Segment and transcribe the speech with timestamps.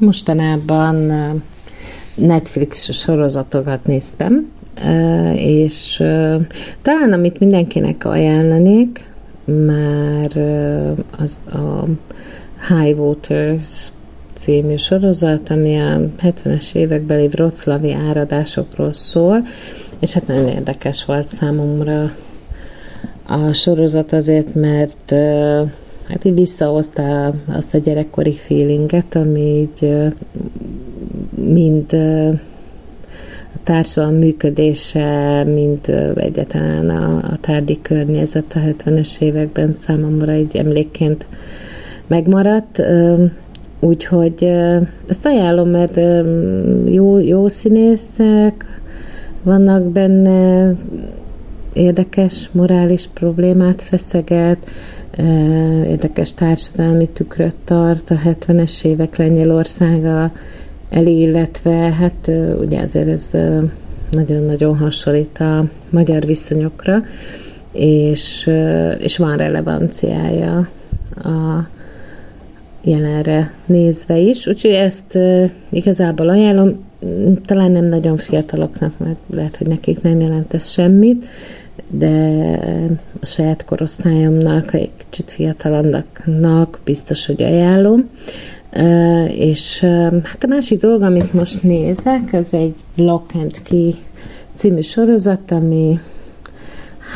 [0.00, 0.96] Mostanában
[2.14, 4.50] Netflix sorozatokat néztem,
[5.34, 5.96] és
[6.82, 9.04] talán amit mindenkinek ajánlanék,
[9.44, 10.36] már
[11.18, 11.84] az a
[12.68, 13.92] High Waters
[14.34, 19.46] című sorozat, ami a 70-es évekbeli vroclavi áradásokról szól,
[19.98, 22.10] és hát nagyon érdekes volt számomra
[23.26, 25.14] a sorozat azért, mert
[26.10, 29.92] hát így visszahozta azt a gyerekkori feelinget, ami így
[31.34, 31.92] mind
[33.54, 41.26] a társadalom működése, mind egyáltalán a, a tárgyi környezet a 70-es években számomra így emlékként
[42.06, 42.82] megmaradt.
[43.80, 44.44] Úgyhogy
[45.08, 46.00] ezt ajánlom, mert
[46.92, 48.80] jó, jó színészek
[49.42, 50.74] vannak benne,
[51.72, 54.58] érdekes morális problémát feszeget,
[55.86, 60.32] érdekes társadalmi tükröt tart a 70-es évek Lengyelországa
[60.90, 63.30] elé, illetve hát ugye azért ez
[64.10, 67.02] nagyon-nagyon hasonlít a magyar viszonyokra,
[67.72, 68.50] és,
[68.98, 70.68] és van relevanciája
[71.16, 71.68] a
[72.82, 75.18] jelenre nézve is, úgyhogy ezt
[75.70, 76.84] igazából ajánlom,
[77.44, 81.28] talán nem nagyon fiataloknak, mert lehet, hogy nekik nem jelent ez semmit,
[81.88, 82.38] de
[83.20, 84.74] a saját korosztályomnak,
[85.10, 88.08] kicsit fiatalabbnak biztos, hogy ajánlom.
[89.28, 89.80] És
[90.22, 93.94] hát a másik dolog, amit most nézek, az egy Lock and Key
[94.54, 95.98] című sorozat, ami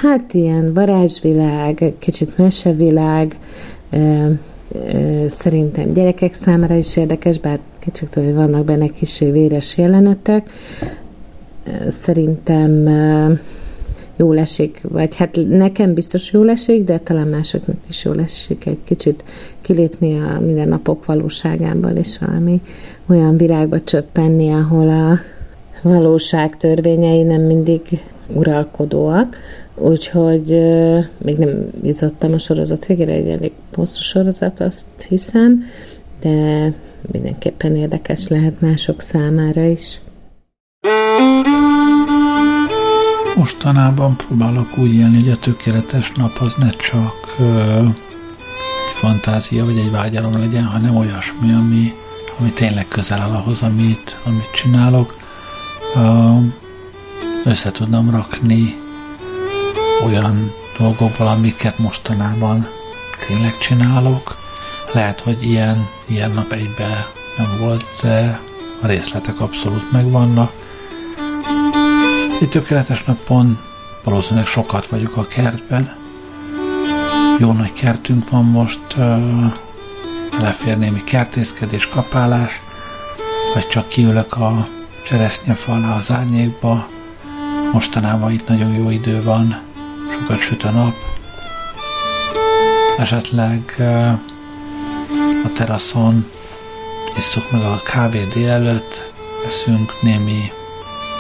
[0.01, 3.39] hát ilyen varázsvilág, kicsit mesevilág,
[5.29, 10.51] szerintem gyerekek számára is érdekes, bár kicsit, hogy vannak benne kis véres jelenetek.
[11.89, 12.71] Szerintem
[14.17, 18.79] jól esik, vagy hát nekem biztos jól esik, de talán másoknak is jól esik egy
[18.85, 19.25] kicsit
[19.61, 22.61] kilépni a mindennapok valóságából, és valami
[23.07, 25.19] olyan világba csöppenni, ahol a
[25.83, 27.81] valóság törvényei nem mindig
[28.35, 29.37] uralkodóak,
[29.75, 30.49] úgyhogy
[31.19, 35.65] még nem jutottam a sorozat végére, egy elég hosszú sorozat, azt hiszem,
[36.21, 36.73] de
[37.13, 40.01] mindenképpen érdekes lehet mások számára is.
[43.37, 47.79] Mostanában próbálok úgy élni, hogy a tökéletes nap az ne csak ö,
[48.87, 51.95] egy fantázia vagy egy vágyalom legyen, hanem olyasmi, ami,
[52.39, 55.17] ami tényleg közel áll ahhoz, amit, amit csinálok.
[55.95, 56.33] Ö,
[57.45, 58.77] össze tudnám rakni
[60.05, 62.69] olyan dolgokból, amiket mostanában
[63.27, 64.37] tényleg csinálok.
[64.93, 67.07] Lehet, hogy ilyen, ilyen nap egybe
[67.37, 68.41] nem volt, de
[68.83, 70.53] a részletek abszolút megvannak
[72.45, 73.59] egy tökéletes napon
[74.03, 75.97] valószínűleg sokat vagyok a kertben.
[77.39, 78.97] Jó nagy kertünk van most,
[80.39, 82.61] lefér némi kertészkedés, kapálás,
[83.55, 84.69] vagy csak kiülök a
[85.05, 86.87] cseresznyefal alá az árnyékba.
[87.73, 89.61] Mostanában itt nagyon jó idő van,
[90.13, 90.95] sokat süt a nap.
[92.99, 93.75] Esetleg
[95.45, 96.27] a teraszon
[97.17, 99.13] isszuk meg a kávé délelőtt,
[99.47, 100.53] eszünk némi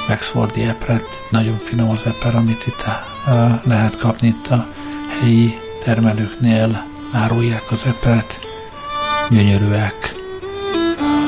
[0.08, 2.84] Wexfordi epret, nagyon finom az eper, amit itt
[3.26, 4.66] uh, lehet kapni itt a
[5.20, 8.38] helyi termelőknél, árulják az epret,
[9.30, 10.14] gyönyörűek,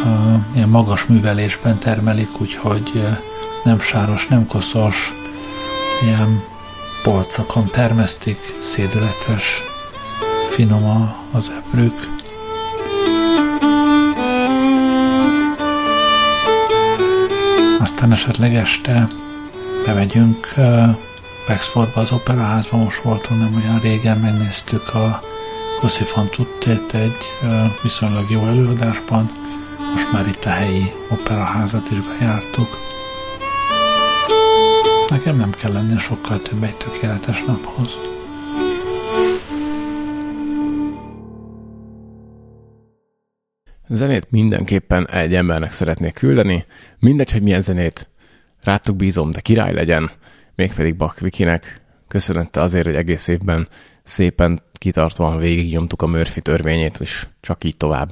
[0.05, 3.17] uh, ilyen magas művelésben termelik, úgyhogy uh,
[3.65, 5.15] nem sáros, nem koszos,
[6.03, 6.43] ilyen
[7.03, 9.63] polcakon termesztik, szédületes,
[10.49, 12.16] finom az eprük.
[17.97, 19.09] Aztán esetleg este
[19.85, 20.55] bemegyünk
[21.49, 25.23] Wexfordba az operaházba, most voltunk nem olyan régen, megnéztük a
[25.81, 27.17] Così fan tuttét egy
[27.83, 29.31] viszonylag jó előadásban,
[29.93, 32.79] most már itt a helyi operaházat is bejártuk.
[35.09, 37.99] Nekem nem kell lenni sokkal több egy tökéletes naphoz.
[43.97, 46.65] Zenét mindenképpen egy embernek szeretnék küldeni,
[46.99, 48.09] mindegy, hogy milyen zenét.
[48.63, 50.11] Rátok bízom, de király legyen.
[50.55, 53.69] Mégpedig Bak Vikinek köszönette azért, hogy egész évben
[54.03, 58.11] szépen kitartóan végignyomtuk a Murphy törvényét, és csak így tovább.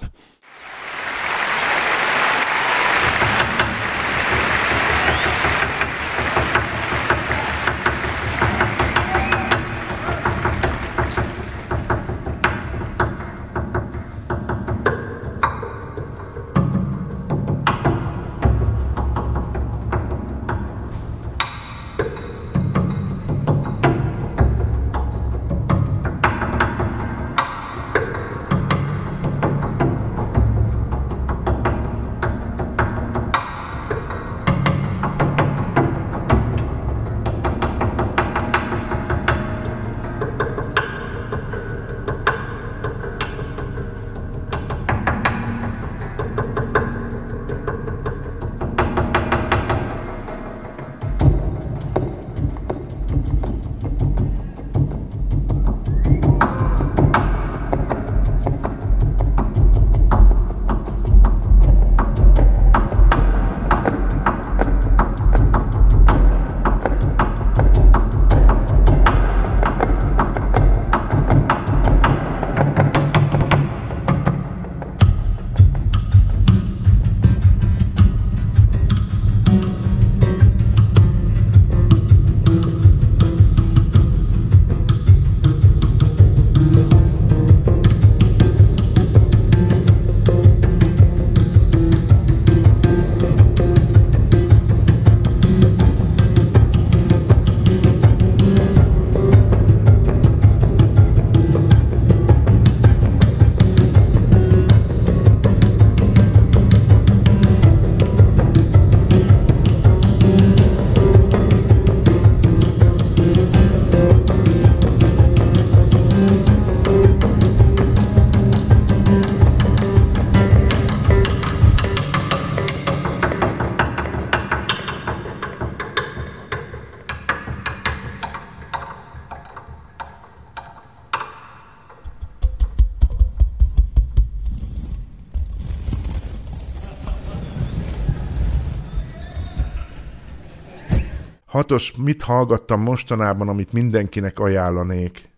[141.54, 145.28] Hatos, mit hallgattam mostanában, amit mindenkinek ajánlanék?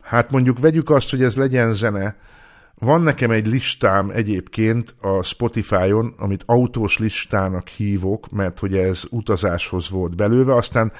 [0.00, 2.16] Hát mondjuk vegyük azt, hogy ez legyen zene.
[2.74, 9.90] Van nekem egy listám egyébként a Spotify-on, amit autós listának hívok, mert hogy ez utazáshoz
[9.90, 10.92] volt belőve, aztán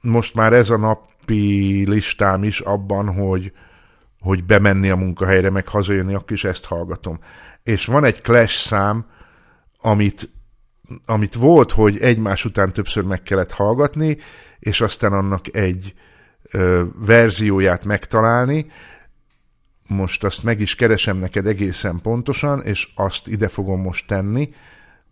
[0.00, 3.52] most már ez a napi listám is abban, hogy,
[4.20, 7.18] hogy bemenni a munkahelyre, meg hazajönni, akkor is ezt hallgatom.
[7.62, 9.06] És van egy Clash szám,
[9.80, 10.37] amit,
[11.04, 14.16] amit volt, hogy egymás után többször meg kellett hallgatni,
[14.58, 15.94] és aztán annak egy
[16.50, 18.66] ö, verzióját megtalálni.
[19.86, 24.48] Most azt meg is keresem neked egészen pontosan, és azt ide fogom most tenni,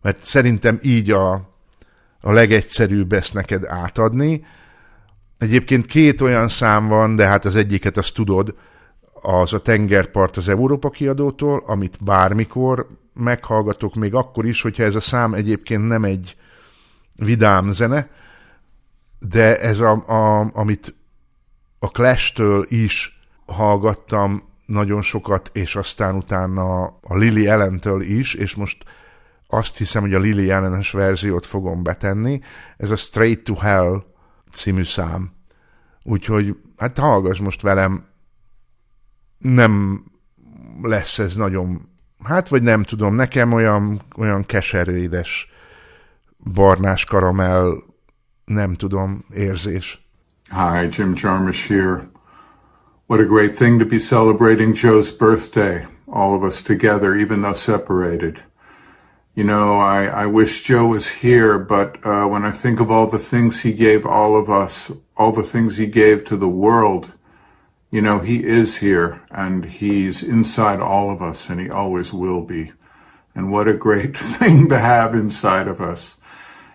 [0.02, 1.32] mert szerintem így a,
[2.20, 4.44] a legegyszerűbb ezt neked átadni.
[5.38, 8.54] Egyébként két olyan szám van, de hát az egyiket azt tudod,
[9.22, 15.00] az a tengerpart az Európa kiadótól, amit bármikor meghallgatok, még akkor is, hogyha ez a
[15.00, 16.36] szám egyébként nem egy
[17.14, 18.10] vidám zene,
[19.18, 20.94] de ez a, a amit
[21.78, 28.84] a Clash-től is hallgattam nagyon sokat, és aztán utána a Lily Ellentől is, és most
[29.48, 32.40] azt hiszem, hogy a Lily ellenes verziót fogom betenni.
[32.76, 34.04] Ez a Straight to Hell
[34.50, 35.32] című szám.
[36.02, 38.06] Úgyhogy hát hallgass most velem,
[39.38, 40.04] nem
[40.82, 41.88] lesz ez nagyon,
[42.26, 45.50] hát vagy nem tudom, nekem olyan, olyan keserédes
[46.54, 47.82] barnás karamell,
[48.44, 50.06] nem tudom, érzés.
[50.50, 52.08] Hi, Jim Jarmusch here.
[53.06, 57.54] What a great thing to be celebrating Joe's birthday, all of us together, even though
[57.54, 58.42] separated.
[59.34, 63.06] You know, I, I wish Joe was here, but uh, when I think of all
[63.06, 67.12] the things he gave all of us, all the things he gave to the world,
[67.90, 72.42] you know, he is here and he's inside all of us and he always will
[72.42, 72.72] be.
[73.34, 76.16] And what a great thing to have inside of us.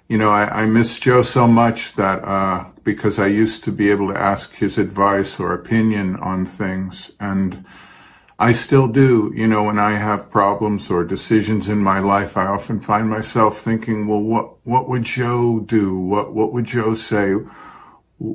[0.08, 3.90] You know, I, I miss Joe so much that, uh, because I used to be
[3.90, 7.66] able to ask his advice or opinion on things and
[8.42, 12.48] I still do, you know, when I have problems or decisions in my life, I
[12.48, 15.96] often find myself thinking, well, what, what would Joe do?
[15.96, 17.36] What, what would Joe say?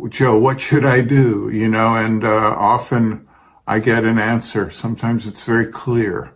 [0.09, 1.51] Joe, what should I do?
[1.53, 3.27] You know, and uh, often
[3.67, 4.71] I get an answer.
[4.71, 6.33] Sometimes it's very clear.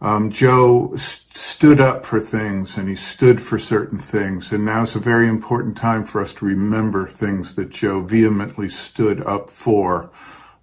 [0.00, 4.52] Um, Joe st- stood up for things and he stood for certain things.
[4.52, 8.68] And now is a very important time for us to remember things that Joe vehemently
[8.68, 10.10] stood up for.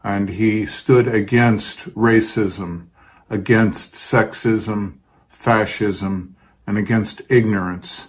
[0.04, 2.88] And he stood against racism,
[3.30, 5.00] against sexism,
[5.30, 8.08] fascism, and against ignorance.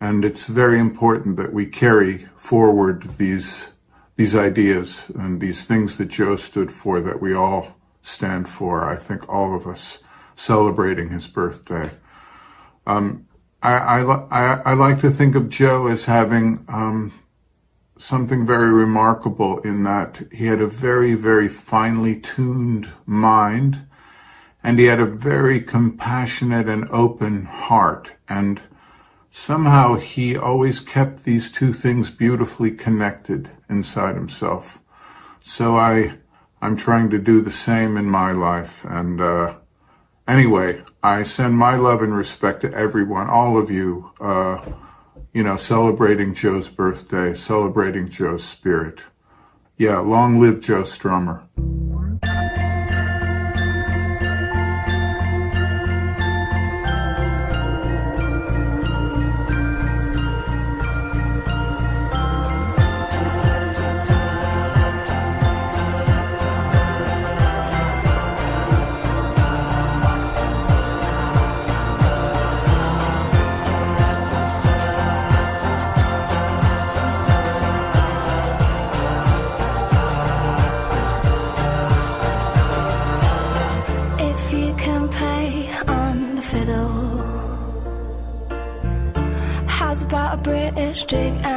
[0.00, 3.66] And it's very important that we carry forward these
[4.16, 8.88] these ideas and these things that Joe stood for that we all stand for.
[8.88, 9.98] I think all of us
[10.34, 11.90] celebrating his birthday.
[12.86, 13.26] Um,
[13.62, 14.00] I, I,
[14.30, 17.12] I, I, like to think of Joe as having um,
[17.98, 23.86] something very remarkable in that he had a very, very finely tuned mind
[24.62, 28.12] and he had a very compassionate and open heart.
[28.28, 28.60] And
[29.36, 34.78] somehow he always kept these two things beautifully connected inside himself.
[35.44, 36.14] So I,
[36.62, 38.80] I'm trying to do the same in my life.
[38.84, 39.56] And, uh,
[40.26, 44.72] anyway, I send my love and respect to everyone, all of you, uh,
[45.34, 49.00] you know, celebrating Joe's birthday, celebrating Joe's spirit.
[49.76, 51.42] Yeah, long live Joe Strummer.
[91.06, 91.55] To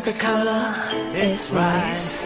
[0.00, 2.19] Coca-Cola, it's rice.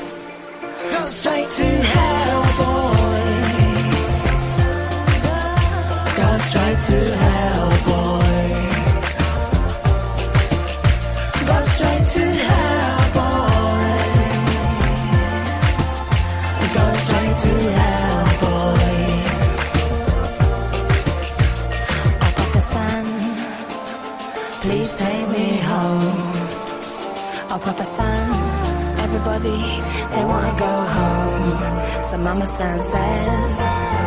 [32.24, 34.03] Mama San says.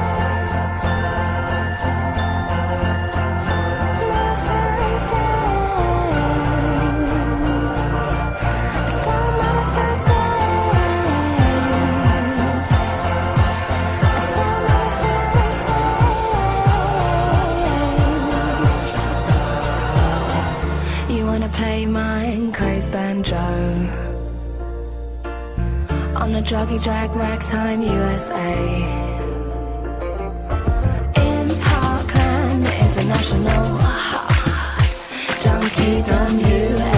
[26.48, 28.56] Druggy drag ragtime USA.
[31.18, 33.66] In Parkland International,
[35.42, 36.97] junkie done USA.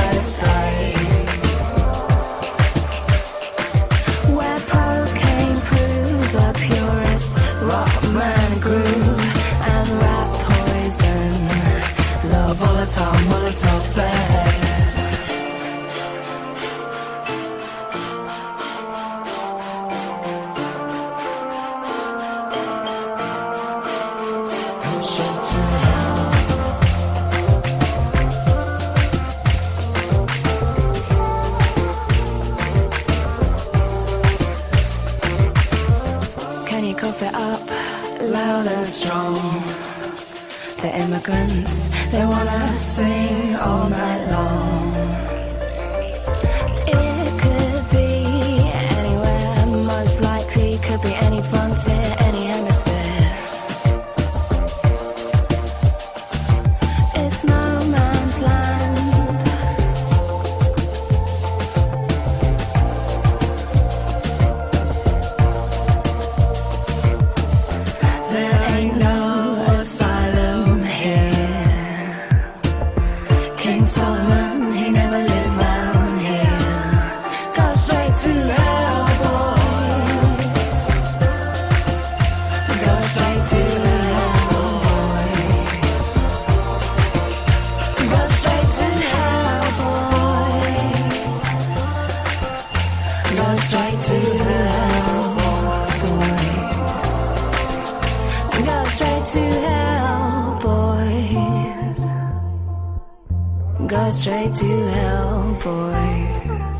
[104.09, 106.77] Go straight to hell, boys.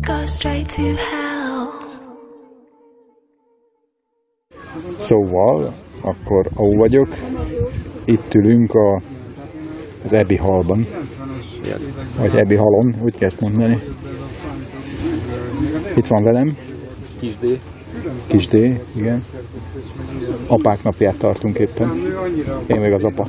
[0.00, 1.68] Go straight to hell.
[4.96, 7.08] Szóval, akkor ahol vagyok,
[8.04, 9.00] itt ülünk a,
[10.04, 10.86] az Ebi halban,
[11.64, 11.82] Yes.
[12.18, 13.78] vagy Ebi halon, úgy kell ezt mondani.
[15.94, 16.56] Itt van velem,
[17.18, 17.60] Kis D.
[18.26, 18.54] kis D,
[18.94, 19.22] igen.
[20.46, 21.90] Apák napját tartunk éppen.
[22.66, 23.26] Én meg az apa.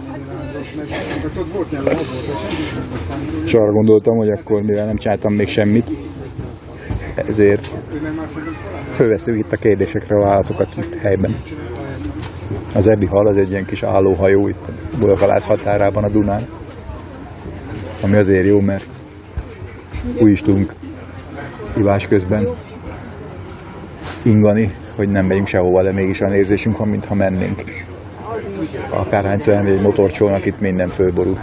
[3.46, 5.92] És arra gondoltam, hogy akkor, mivel nem csináltam még semmit,
[7.16, 7.72] ezért
[8.92, 11.36] fölveszünk itt a kérdésekre a válaszokat itt helyben.
[12.76, 16.48] Az Ebi hal az egy ilyen kis állóhajó itt a Bulgalász határában a Dunán.
[18.02, 18.86] Ami azért jó, mert
[20.20, 20.72] úgy is tudunk
[21.76, 22.48] ivás közben
[24.24, 27.87] ingani, hogy nem megyünk sehova, de mégis olyan érzésünk van, mintha mennénk.
[29.46, 31.38] Elmegy egy motorcsónak, itt minden fölborul.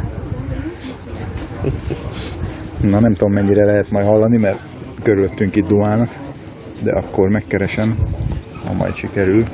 [2.80, 4.58] Na nem tudom mennyire lehet majd hallani, mert
[5.02, 6.08] körülöttünk itt dumálnak,
[6.82, 7.96] de akkor megkeresem,
[8.64, 9.44] ha majd sikerül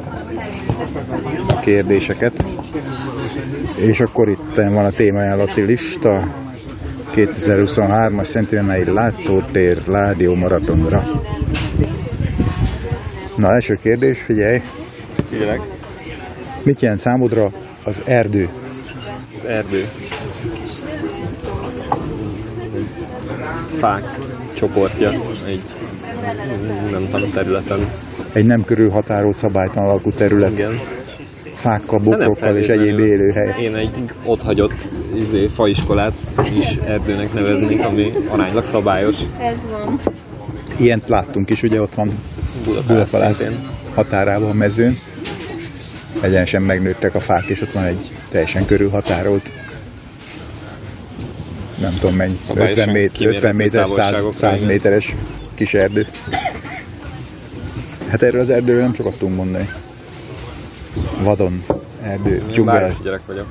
[1.48, 2.44] a kérdéseket.
[3.76, 6.28] És akkor itt van a témaajánlati lista,
[7.14, 11.02] 2023-as Szentillánai Látszótér Ládió Maratonra.
[13.36, 14.60] Na, első kérdés, figyelj!
[15.30, 15.60] Tényleg?
[16.62, 17.50] Mit jelent számodra
[17.84, 18.48] az erdő?
[19.36, 19.88] Az erdő.
[23.80, 24.18] fák
[24.54, 25.10] csoportja
[25.46, 25.62] egy
[26.90, 27.88] nem tudom, területen.
[28.32, 30.50] Egy nem körülhatárolt szabálytalan alkú terület.
[30.50, 30.78] Igen.
[31.54, 33.62] Fákkal, bokrokkal és egyéb élőhely.
[33.62, 33.90] Én egy
[34.24, 36.14] otthagyott izé, faiskolát
[36.54, 39.16] is erdőnek neveznék, ami aránylag szabályos
[40.78, 42.10] Ilyent láttunk is, ugye ott van
[42.86, 43.48] Budapest
[43.94, 44.96] határában a mezőn.
[46.20, 49.50] Egyenesen megnőttek a fák, és ott van egy teljesen körülhatárolt
[51.80, 54.66] nem tudom mennyi, Szabályosan 50, mét, kimérhető 50 méter, 100, távolságokra, 100 igen.
[54.66, 55.14] méteres
[55.54, 56.06] kis erdő.
[58.08, 59.68] Hát erről az erdőről nem sokat tudunk mondani.
[61.22, 61.62] Vadon,
[62.02, 63.46] erdő, dzsungel, gyerek vagyok.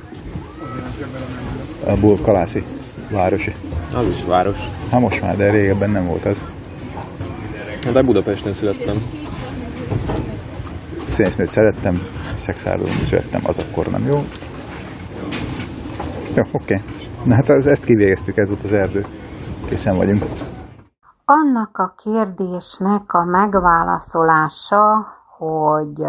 [1.84, 2.62] a Bulkalászi
[3.10, 3.52] városi.
[3.94, 4.58] Az is város.
[4.90, 6.44] Ha most már, de régebben nem volt az.
[7.92, 9.02] De Budapesten születtem.
[11.10, 11.98] Színésznőt szerettem,
[12.38, 14.18] szexárdon születtem, az akkor nem jó.
[16.34, 16.82] Jó, oké.
[17.24, 19.06] Na hát az, ezt kivégeztük, ez volt az erdő.
[19.68, 20.24] Készen vagyunk.
[21.24, 25.06] Annak a kérdésnek a megválaszolása,
[25.38, 26.02] hogy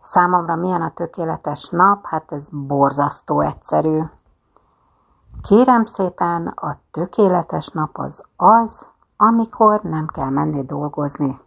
[0.00, 4.00] számomra milyen a tökéletes nap, hát ez borzasztó egyszerű.
[5.48, 11.40] Kérem szépen, a tökéletes nap az az, amikor nem kell menni dolgozni.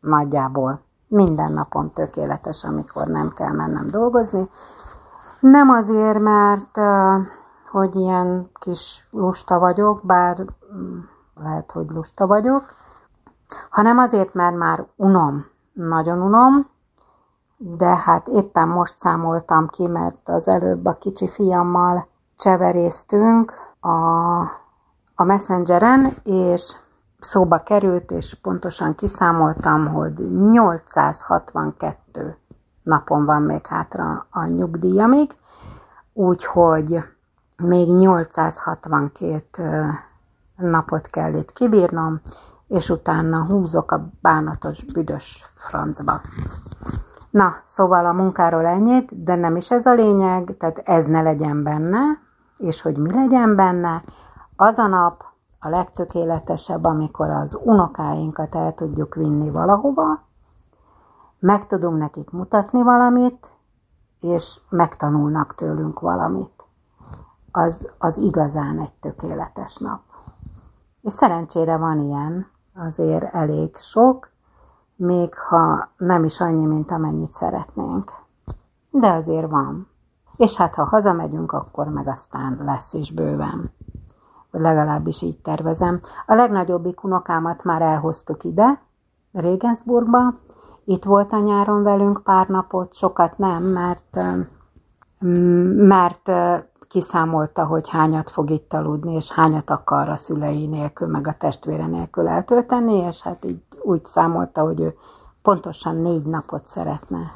[0.00, 4.48] Nagyjából minden napom tökéletes, amikor nem kell mennem dolgozni.
[5.40, 6.78] Nem azért, mert
[7.70, 10.98] hogy ilyen kis lusta vagyok, bár mm,
[11.34, 12.74] lehet, hogy lusta vagyok,
[13.70, 16.66] hanem azért, mert már unom, nagyon unom,
[17.56, 24.38] de hát éppen most számoltam ki, mert az előbb a kicsi fiammal cseveréztünk a,
[25.14, 26.76] a Messengeren, és
[27.26, 32.36] szóba került, és pontosan kiszámoltam, hogy 862
[32.82, 35.36] napon van még hátra a nyugdíjamig,
[36.12, 37.04] úgyhogy
[37.62, 39.84] még 862 ö,
[40.56, 42.20] napot kell itt kibírnom,
[42.68, 46.20] és utána húzok a bánatos, büdös francba.
[47.30, 51.62] Na, szóval a munkáról ennyit, de nem is ez a lényeg, tehát ez ne legyen
[51.62, 52.00] benne,
[52.58, 54.02] és hogy mi legyen benne,
[54.56, 55.24] az a nap
[55.58, 60.20] a legtökéletesebb, amikor az unokáinkat el tudjuk vinni valahova,
[61.38, 63.50] meg tudunk nekik mutatni valamit,
[64.20, 66.64] és megtanulnak tőlünk valamit.
[67.50, 70.00] Az, az igazán egy tökéletes nap.
[71.02, 74.30] És szerencsére van ilyen, azért elég sok,
[74.96, 78.12] még ha nem is annyi, mint amennyit szeretnénk.
[78.90, 79.88] De azért van.
[80.36, 83.70] És hát ha hazamegyünk, akkor meg aztán lesz is bőven.
[84.58, 86.00] Legalábbis így tervezem.
[86.26, 88.80] A legnagyobbik unokámat már elhoztuk ide,
[89.32, 90.34] Regensburgba.
[90.84, 94.18] Itt volt a nyáron velünk pár napot, sokat nem, mert,
[95.76, 96.30] mert
[96.88, 101.86] kiszámolta, hogy hányat fog itt aludni, és hányat akar a szülei nélkül, meg a testvére
[101.86, 104.94] nélkül eltölteni, és hát így úgy számolta, hogy ő
[105.42, 107.32] pontosan négy napot szeretne.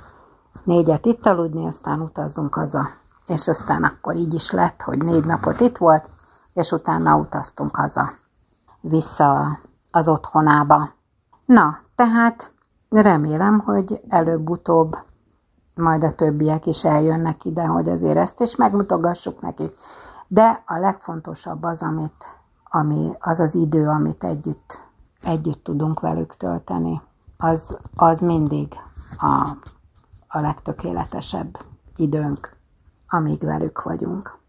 [0.64, 2.88] Négyet itt aludni, aztán utazzunk haza.
[3.26, 6.08] És aztán akkor így is lett, hogy négy napot itt volt,
[6.52, 8.10] és utána utaztunk haza.
[8.80, 9.58] Vissza
[9.90, 10.90] az otthonába.
[11.44, 12.52] Na, tehát
[12.88, 14.96] remélem, hogy előbb-utóbb
[15.74, 19.76] majd a többiek is eljönnek ide, hogy azért ezt is megmutogassuk nekik.
[20.28, 22.26] De a legfontosabb az, amit,
[22.64, 24.80] ami, az az idő, amit együtt,
[25.22, 27.02] együtt tudunk velük tölteni.
[27.36, 28.74] Az, az mindig
[29.18, 29.56] a,
[30.28, 31.58] a legtökéletesebb
[31.96, 32.56] időnk,
[33.08, 34.39] amíg velük vagyunk.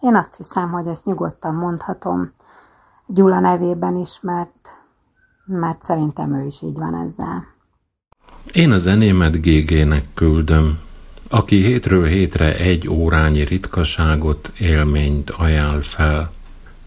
[0.00, 2.32] Én azt hiszem, hogy ezt nyugodtan mondhatom
[3.06, 4.70] Gyula nevében is, mert,
[5.46, 7.46] mert szerintem ő is így van ezzel.
[8.52, 10.78] Én a zenémet GG-nek küldöm,
[11.30, 16.32] aki hétről hétre egy órányi ritkaságot, élményt ajánl fel.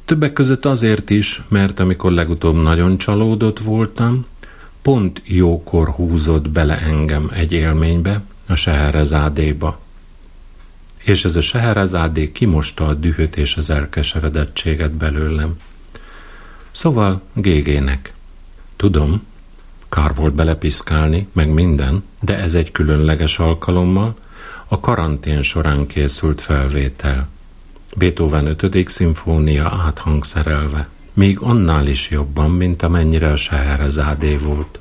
[0.06, 4.26] Többek között azért is, mert amikor legutóbb nagyon csalódott voltam,
[4.82, 9.80] pont jókor húzott bele engem egy élménybe, a Seherezádéba.
[11.04, 15.58] És ez a Seherezádé kimosta a dühöt és az elkeseredettséget belőlem.
[16.72, 18.14] Szóval GG-nek.
[18.76, 19.24] Tudom,
[19.90, 24.16] kár volt belepiszkálni, meg minden, de ez egy különleges alkalommal,
[24.68, 27.28] a karantén során készült felvétel.
[27.96, 28.90] Beethoven 5.
[28.90, 30.88] szimfónia áthangszerelve.
[31.14, 34.80] Még annál is jobban, mint amennyire a Seherezádé volt.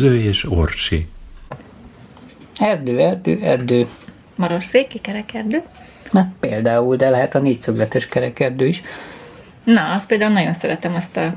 [0.00, 1.08] Nyöző és Orsi.
[2.60, 3.86] Erdő, erdő, erdő.
[4.34, 5.62] Marosszéki kerekerdő.
[6.10, 8.82] Na, például, de lehet a négyszögletes kerekerdő is.
[9.64, 11.34] Na, azt például nagyon szeretem azt a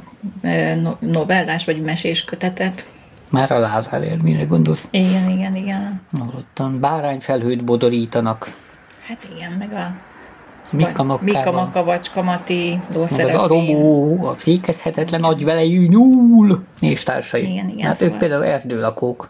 [0.99, 2.88] novellás vagy mesés kötetet.
[3.30, 4.88] Már a Lázár élményre gondolsz.
[4.91, 6.02] Igen, igen, igen.
[6.12, 6.80] Hallottam.
[6.80, 8.54] Bárányfelhőt bodorítanak.
[9.08, 9.95] Hát igen, meg a
[10.73, 11.51] Mika vagy- Mika.
[11.51, 17.51] Maka, Vacska Mati, Meg az arobó, a fékezhetetlen agyvelejű nyúl, és társai.
[17.51, 19.29] Igen, igen, hát szóval- ők például erdőlakók.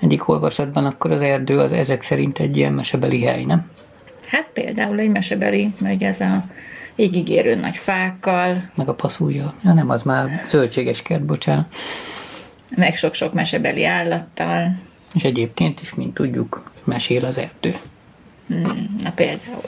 [0.00, 3.70] Egyik olvasatban akkor az erdő az ezek szerint egy ilyen mesebeli hely, nem?
[4.26, 6.44] Hát például egy mesebeli, hogy ez a
[6.96, 9.54] égigérő nagy fákkal, Meg a passzúja.
[9.64, 11.66] Ja nem, az már zöldséges kert, bocsánat.
[12.76, 14.76] meg sok-sok mesebeli állattal.
[15.14, 17.76] És egyébként is, mint tudjuk, mesél az erdő.
[18.46, 19.62] Hmm, na például.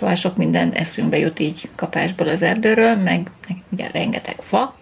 [0.00, 4.74] Szóval sok minden eszünkbe jut így kapásból az erdőről, meg, meg ugye rengeteg fa.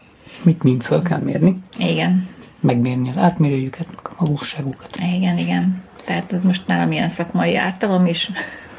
[0.42, 2.28] Mit mind föl kell mérni, Igen,
[2.60, 4.96] megmérni az átmérőjüket, a magusságukat.
[5.16, 5.78] igen, igen.
[6.04, 8.30] Tehát ez most nálam ilyen szakmai ártalom is,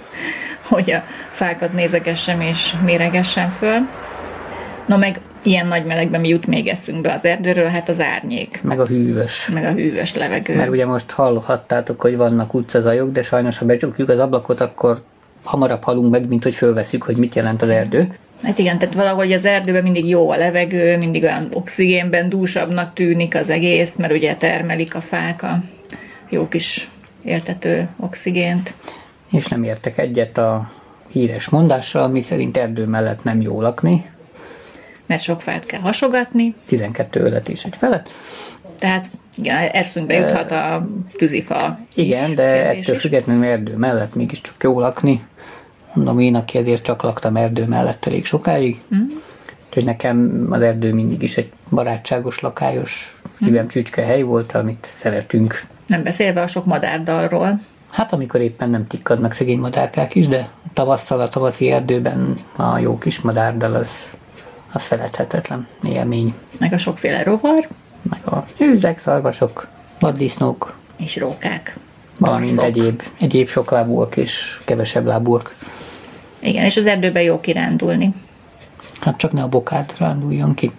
[0.70, 3.88] hogy a fákat nézegessem és méregessem föl.
[4.88, 7.68] Na meg ilyen nagy melegben mi jut még eszünkbe az erdőről?
[7.68, 9.50] Hát az árnyék, Meg a hűvös.
[9.54, 10.56] meg a hűvös levegő.
[10.56, 15.02] Mert ugye most hallhattátok, hogy vannak utcazajok, de sajnos, ha becsukjuk az ablakot, akkor
[15.50, 18.10] hamarabb halunk meg, mint hogy fölveszük, hogy mit jelent az erdő.
[18.44, 23.36] Hát igen, tehát valahogy az erdőben mindig jó a levegő, mindig olyan oxigénben dúsabbnak tűnik
[23.36, 25.60] az egész, mert ugye termelik a fák a
[26.30, 26.90] jó kis
[27.24, 28.74] éltető oxigént.
[29.32, 30.68] És nem értek egyet a
[31.12, 34.06] híres mondással, ami szerint erdő mellett nem jó lakni.
[35.06, 38.10] Mert sok fát kell hasogatni, 12 ölet és egy felet.
[38.80, 43.02] tehát igen, eszünkbe juthat a tűzifa Igen, is, de ettől is.
[43.02, 45.24] függetlenül erdő mellett mégiscsak jó lakni.
[45.94, 48.82] Mondom én, aki ezért csak laktam erdő mellett elég sokáig.
[48.96, 49.08] Mm.
[49.68, 55.66] Úgyhogy nekem az erdő mindig is egy barátságos, lakályos, szívem csücske hely volt, amit szeretünk.
[55.88, 57.60] Nem beszélve a sok madárdalról.
[57.92, 62.98] Hát amikor éppen nem tikkadnak szegény madárkák is, de tavasszal a tavaszi erdőben a jó
[62.98, 64.18] kis madárdal az,
[64.72, 66.34] az feledhetetlen élmény.
[66.60, 67.68] Meg a sokféle rovar,
[68.02, 69.68] Meg a hőzek, szarvasok,
[70.00, 71.78] vaddisznók, és rókák.
[72.20, 72.76] Valamint Barszok.
[72.76, 75.56] egyéb, egyéb soklábúak és kevesebb lábúak.
[76.42, 78.14] Igen, és az erdőben jó kirándulni.
[79.02, 80.72] Hát csak ne a bokád ránduljon ki.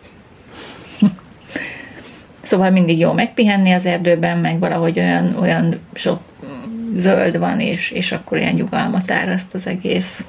[2.42, 6.20] Szóval mindig jó megpihenni az erdőben, meg valahogy olyan, olyan sok
[6.96, 10.26] zöld van, és, és akkor ilyen nyugalmat áraszt az egész.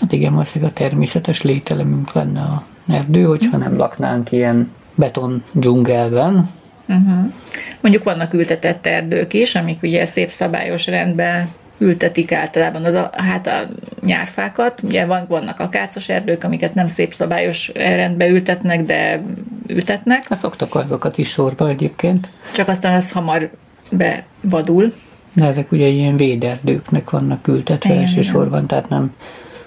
[0.00, 6.50] Hát igen, valószínűleg a természetes lételemünk lenne a erdő, hogyha nem laknánk ilyen beton dzsungelben.
[6.92, 7.32] Uh-huh.
[7.80, 11.48] Mondjuk vannak ültetett erdők is, amik ugye szép szabályos rendben
[11.82, 13.68] ültetik általában az a, hát a
[14.04, 14.82] nyárfákat.
[14.82, 19.22] Ugye van, vannak akácos erdők, amiket nem szép szabályos rendbe ültetnek, de
[19.66, 20.28] ültetnek.
[20.28, 22.30] Hát szoktak azokat is sorba egyébként.
[22.54, 23.50] Csak aztán az hamar
[23.90, 24.92] bevadul.
[25.34, 29.14] De ezek ugye ilyen véderdőknek vannak ültetve Igen, elsősorban, tehát nem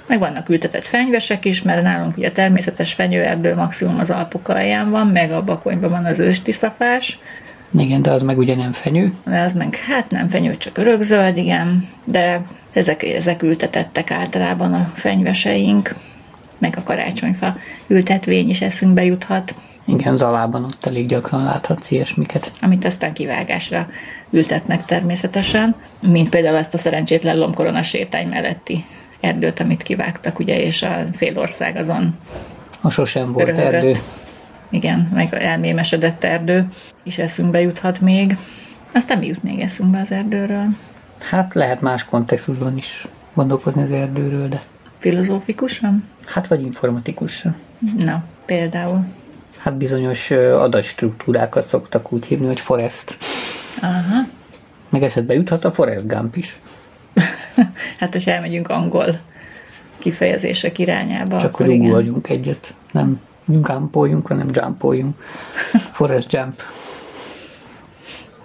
[0.07, 5.07] Meg vannak ültetett fenyvesek is, mert nálunk ugye természetes fenyőerdő maximum az Alpok alján van,
[5.07, 7.19] meg a Bakonyban van az őstiszafás,
[7.77, 9.13] Igen, de az meg ugye nem fenyő.
[9.25, 12.41] de az meg hát nem fenyő, csak örökzöld, igen, de
[12.73, 15.95] ezek, ezek ültetettek általában a fenyveseink,
[16.57, 19.55] meg a karácsonyfa ültetvény is eszünkbe juthat,
[19.87, 22.51] Igen, Zalában ott elég gyakran láthatsz ilyesmiket.
[22.61, 23.87] amit aztán kivágásra
[24.31, 28.85] ültetnek természetesen, mint például ezt a szerencsétlen lomkorona sétány melletti
[29.25, 32.17] erdőt, amit kivágtak, ugye, és a félország azon
[32.81, 33.73] A sosem volt Örömögött.
[33.73, 33.93] erdő.
[34.69, 36.67] Igen, meg elmémesedett erdő
[37.03, 38.37] is eszünkbe juthat még.
[38.93, 40.65] Aztán mi jut még eszünkbe az erdőről?
[41.29, 44.61] Hát lehet más kontextusban is gondolkozni az erdőről, de
[44.97, 46.03] Filozófikusan?
[46.25, 47.55] hát vagy informatikusan.
[47.97, 49.05] Na, például.
[49.57, 53.17] Hát bizonyos adatstruktúrákat szoktak úgy hívni, hogy forest.
[53.81, 54.21] Aha.
[54.89, 56.59] Meg eszedbe juthat a Forest Gump is.
[57.99, 59.19] Hát, hogyha elmegyünk angol
[59.97, 62.73] kifejezések irányába, Csak hogy ugorjunk egyet.
[62.91, 65.23] Nem gumpoljunk, hanem jumpoljunk.
[65.93, 66.61] Forest jump.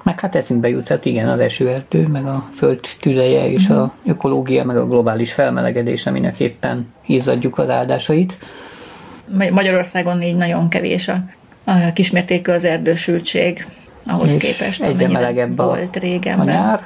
[0.02, 4.76] Meg hát eszünkbe juthat, igen, az esőerdő, meg a föld tüdeje és a ökológia, meg
[4.76, 8.38] a globális felmelegedés, aminek éppen izzadjuk az áldásait.
[9.36, 11.24] Ma- Magyarországon így nagyon kevés a,
[11.64, 13.66] a kismértékű az erdősültség
[14.06, 16.46] ahhoz és képest, egyre melegebb a, volt a régenben.
[16.46, 16.80] nyár,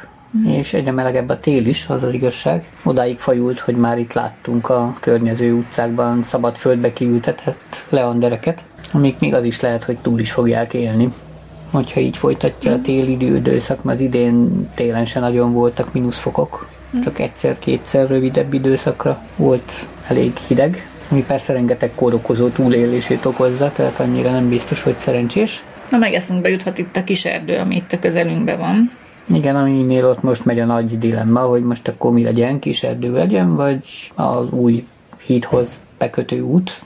[0.47, 2.65] és egyre melegebb a tél is, az az igazság.
[2.85, 9.35] Odáig fajult, hogy már itt láttunk a környező utcákban szabad földbe kiültetett leandereket, amik még
[9.35, 11.09] az is lehet, hogy túl is fogják élni.
[11.71, 16.69] Hogyha így folytatja a téli időszak, mert az idén télen se nagyon voltak mínuszfokok,
[17.03, 20.89] csak egyszer-kétszer rövidebb időszakra volt elég hideg.
[21.11, 25.65] ami persze rengeteg kórokozó túlélését okozza, tehát annyira nem biztos, hogy szerencsés.
[25.91, 28.91] Na meg eszünkbe juthat itt a kis erdő, ami itt a közelünkben van.
[29.27, 33.13] Igen, aminél ott most megy a nagy dilemma, hogy most akkor mi legyen, kis erdő
[33.13, 33.85] legyen, vagy
[34.15, 34.87] az új
[35.27, 36.83] hídhoz bekötő út.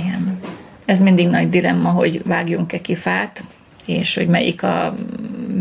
[0.00, 0.38] Igen.
[0.84, 3.42] Ez mindig nagy dilemma, hogy vágjunk-e ki fát,
[3.86, 4.94] és hogy melyik a
[5.40, 5.60] mm,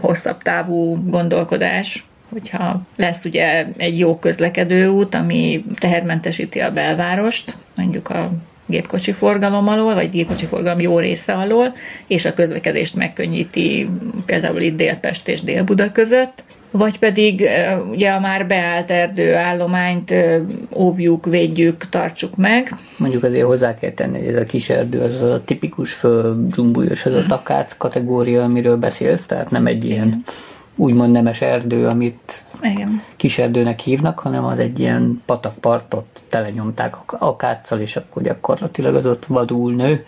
[0.00, 8.10] hosszabb távú gondolkodás, hogyha lesz ugye egy jó közlekedő út, ami tehermentesíti a belvárost, mondjuk
[8.10, 8.30] a
[8.66, 11.74] gépkocsi forgalom alól, vagy gépkocsi forgalom jó része alól,
[12.06, 13.88] és a közlekedést megkönnyíti
[14.26, 17.48] például itt Délpest és Dél-Buda között, vagy pedig
[17.90, 20.14] ugye a már beállt erdőállományt
[20.74, 22.74] óvjuk, védjük, tartsuk meg.
[22.96, 27.76] Mondjuk azért hozzá kell tenni, hogy ez a kis erdő az a tipikus földzumbújosodott akác
[27.76, 30.24] kategória, amiről beszélsz, tehát nem egy ilyen
[30.76, 33.02] úgymond nemes erdő, amit Igen.
[33.16, 39.06] kis erdőnek hívnak, hanem az egy ilyen patakpartot telenyomták ak- akáccal, és akkor gyakorlatilag az
[39.06, 40.04] ott vadul nő,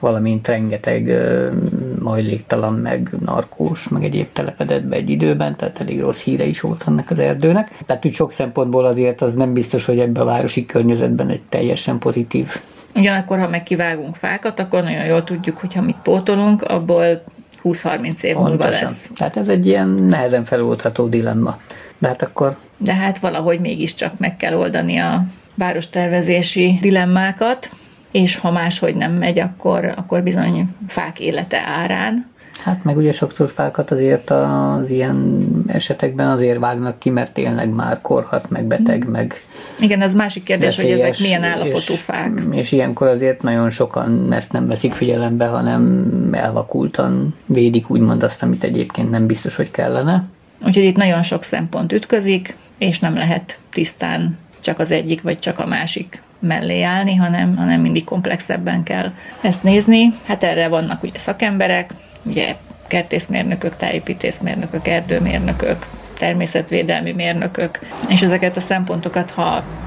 [0.00, 1.50] valamint rengeteg ö,
[1.98, 6.84] majléktalan, meg narkós, meg egyéb telepedett be egy időben, tehát elég rossz híre is volt
[6.86, 7.78] ennek az erdőnek.
[7.86, 11.98] Tehát úgy sok szempontból azért az nem biztos, hogy ebbe a városi környezetben egy teljesen
[11.98, 12.60] pozitív
[12.94, 17.22] Ugyanakkor, ha meg kivágunk fákat, akkor nagyon jól tudjuk, hogy ha mit pótolunk, abból
[17.62, 18.86] 20-30 év múlva Pontosan.
[18.86, 19.10] lesz.
[19.14, 21.58] Tehát ez egy ilyen nehezen feloldható dilemma.
[21.98, 27.70] De hát akkor De hát valahogy mégiscsak meg kell oldani a várostervezési dilemmákat,
[28.10, 32.29] és ha máshogy nem megy, akkor, akkor bizony fák élete árán.
[32.62, 38.00] Hát meg ugye sokszor fákat azért az ilyen esetekben azért vágnak ki, mert tényleg már
[38.00, 39.44] korhat, meg beteg, meg
[39.80, 42.42] Igen, az másik kérdés, hogy ezek milyen állapotú és, fák.
[42.50, 48.64] És ilyenkor azért nagyon sokan ezt nem veszik figyelembe, hanem elvakultan védik úgymond azt, amit
[48.64, 50.24] egyébként nem biztos, hogy kellene.
[50.66, 55.58] Úgyhogy itt nagyon sok szempont ütközik, és nem lehet tisztán csak az egyik vagy csak
[55.58, 60.14] a másik mellé állni, hanem, hanem mindig komplexebben kell ezt nézni.
[60.24, 61.90] Hát erre vannak ugye szakemberek,
[62.22, 62.56] ugye
[62.88, 65.86] kertészmérnökök, tájépítészmérnökök, erdőmérnökök,
[66.18, 67.78] természetvédelmi mérnökök,
[68.08, 69.42] és ezeket a szempontokat, ha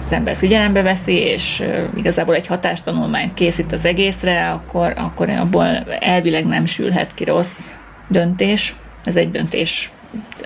[0.06, 1.64] az ember figyelembe veszi, és
[1.96, 5.66] igazából egy hatástanulmányt készít az egészre, akkor, akkor abból
[6.00, 7.60] elvileg nem sülhet ki rossz
[8.08, 8.76] döntés.
[9.04, 9.92] Ez egy döntés,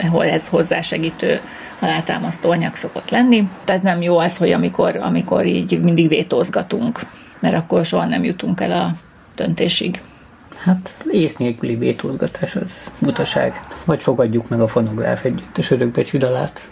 [0.10, 1.42] hol ez hozzásegítő
[1.80, 3.50] alátámasztó anyag szokott lenni.
[3.66, 7.00] Tehát nem jó az, hogy amikor, amikor így mindig vétózgatunk,
[7.40, 8.96] mert akkor soha nem jutunk el a
[9.36, 10.02] döntésig.
[10.58, 13.60] Hát ész nélküli vétózgatás az butaság.
[13.86, 16.70] Vagy fogadjuk meg a fonográf együttes örökbecsű dalát.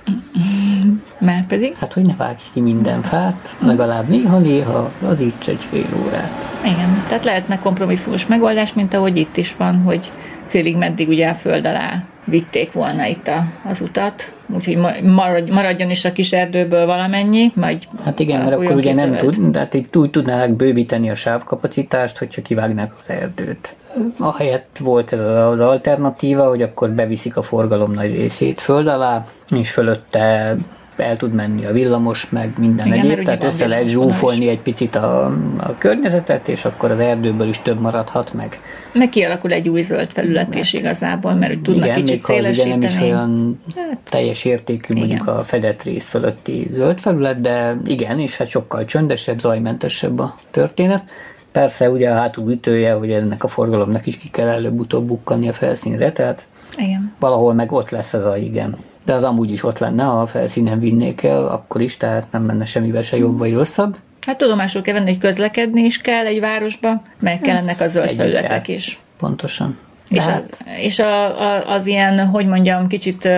[1.20, 1.76] Már pedig?
[1.78, 6.44] Hát, hogy ne vágj ki minden fát, legalább néha-néha lazíts egy fél órát.
[6.64, 10.12] Igen, tehát lehetne kompromisszumos megoldás, mint ahogy itt is van, hogy
[10.48, 15.52] félig meddig ugye a föld alá vitték volna itt a, az utat, úgyhogy ma- maradj,
[15.52, 19.74] maradjon is a kis erdőből valamennyi, majd Hát igen, mert akkor ugye nem tud, tehát
[19.74, 23.76] itt úgy tudnák bővíteni a sávkapacitást, hogyha kivágnák az erdőt.
[24.18, 29.72] Ahelyett volt ez az alternatíva, hogy akkor beviszik a forgalom nagy részét föld alá, és
[29.72, 30.56] fölötte
[31.00, 34.60] el tud menni a villamos, meg minden Igen, mert egyéb, tehát össze lehet zsúfolni egy
[34.60, 35.26] picit a,
[35.58, 38.60] a környezetet, és akkor az erdőből is több maradhat meg.
[38.94, 42.70] Meg kialakul egy új zöld felület is igazából, mert tudnak igen, kicsit még szélesíteni.
[42.70, 48.20] nem is olyan Hát, teljes értékű mondjuk a fedett rész fölötti zöld felület, de igen,
[48.20, 51.04] és hát sokkal csöndesebb, zajmentesebb a történet.
[51.52, 55.54] Persze ugye a hátul ütője, hogy ennek a forgalomnak is ki kell előbb-utóbb bukkani a
[55.54, 56.46] felszínre, tehát
[56.78, 57.14] igen.
[57.20, 58.78] valahol meg ott lesz ez a igen.
[59.06, 62.44] De az amúgy is ott lenne, ha a felszínen vinnék el, akkor is, tehát nem
[62.44, 63.98] menne semmivel se jobb vagy rosszabb.
[64.26, 68.68] Hát tudomásul kell venni, hogy közlekedni is kell egy városba, meg kellenek a zöld felületek
[68.68, 69.00] is.
[69.18, 69.78] Pontosan.
[70.10, 73.30] De És, hát, a, és a, a, az ilyen, hogy mondjam, kicsit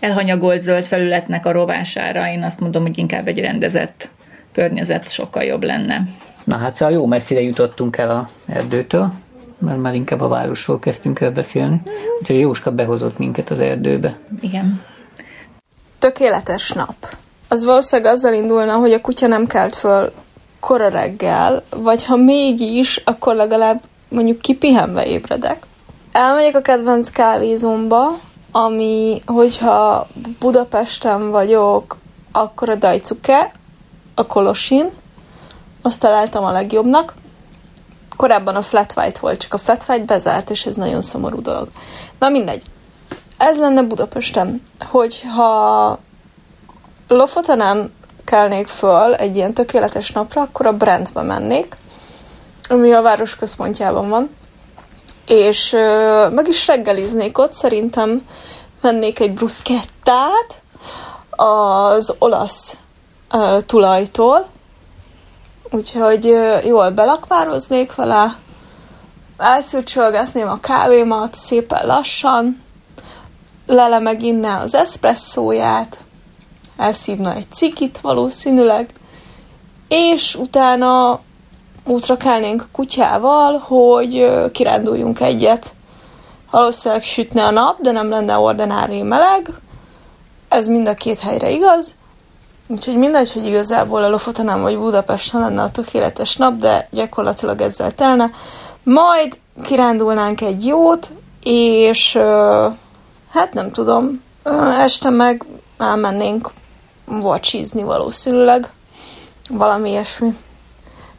[0.00, 4.08] elhanyagolt zöld felületnek a rovására én azt mondom, hogy inkább egy rendezett
[4.52, 6.08] környezet sokkal jobb lenne.
[6.44, 9.12] na hát szóval jó messzire jutottunk el a erdőtől,
[9.58, 11.82] mert már inkább a városról kezdtünk el beszélni.
[12.20, 14.18] Úgyhogy Jóska behozott minket az erdőbe.
[14.40, 14.80] Igen.
[16.04, 17.16] Tökéletes nap.
[17.48, 20.12] Az valószínűleg azzal indulna, hogy a kutya nem kelt föl
[20.60, 25.66] kora reggel, vagy ha mégis, akkor legalább mondjuk kipihenve ébredek.
[26.12, 28.18] Elmegyek a kedvenc kávézomba,
[28.52, 30.06] ami, hogyha
[30.38, 31.96] Budapesten vagyok,
[32.32, 33.52] akkor a Dajcuke,
[34.14, 34.90] a Kolosin,
[35.82, 37.14] azt találtam a legjobbnak.
[38.16, 41.68] Korábban a Flat White volt, csak a Flat White bezárt, és ez nagyon szomorú dolog.
[42.18, 42.62] Na mindegy.
[43.44, 45.98] Ez lenne Budapesten, hogyha
[47.08, 47.92] Lofotenán
[48.24, 51.76] kelnék föl egy ilyen tökéletes napra, akkor a Brandbe mennék,
[52.68, 54.30] ami a város központjában van,
[55.26, 58.26] és ö, meg is reggeliznék ott, szerintem
[58.80, 60.60] vennék egy bruschettát
[61.30, 62.76] az olasz
[63.32, 64.46] ö, tulajtól,
[65.70, 68.36] úgyhogy ö, jól belakvároznék vele,
[69.36, 72.63] elszűcsölgetném a kávémat szépen lassan,
[73.66, 75.98] Lele meginne az eszpresszóját,
[76.76, 78.94] elszívna egy cikit valószínűleg,
[79.88, 81.20] és utána
[81.84, 85.72] útra kelnénk a kutyával, hogy kiránduljunk egyet.
[86.50, 89.48] Valószínűleg sütne a nap, de nem lenne ordinári meleg.
[90.48, 91.96] Ez mind a két helyre igaz.
[92.66, 97.94] Úgyhogy mindegy, hogy igazából a Lofotenán vagy Budapesten lenne a tökéletes nap, de gyakorlatilag ezzel
[97.94, 98.30] telne.
[98.82, 101.10] Majd kirándulnánk egy jót,
[101.42, 102.18] és
[103.34, 104.22] hát nem tudom,
[104.78, 105.44] este meg
[105.78, 106.50] elmennénk
[107.04, 108.72] vacsizni valószínűleg.
[109.50, 110.36] Valami ilyesmi.